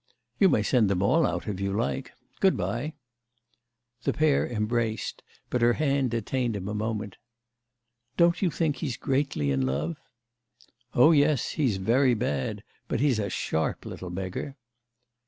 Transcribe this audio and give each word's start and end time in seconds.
"You 0.39 0.49
may 0.49 0.63
send 0.63 0.89
them 0.89 1.03
all 1.03 1.27
out 1.27 1.47
if 1.47 1.59
you 1.59 1.73
like. 1.73 2.13
Goodbye!" 2.39 2.95
The 4.01 4.11
pair 4.13 4.47
embraced, 4.49 5.21
but 5.51 5.61
her 5.61 5.73
hand 5.73 6.09
detained 6.09 6.55
him 6.55 6.67
a 6.67 6.73
moment. 6.73 7.17
"Don't 8.17 8.41
you 8.41 8.49
think 8.49 8.77
he's 8.77 8.97
greatly 8.97 9.51
in 9.51 9.61
love?" 9.63 9.99
"Oh 10.95 11.11
yes, 11.11 11.51
he's 11.51 11.77
very 11.77 12.15
bad—but 12.15 12.99
he's 12.99 13.19
a 13.19 13.29
sharp 13.29 13.85
little 13.85 14.09
beggar." 14.09 14.55